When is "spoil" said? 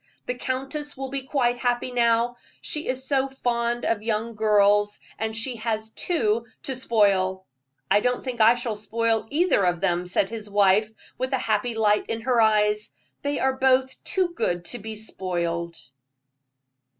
6.75-7.45, 8.75-9.27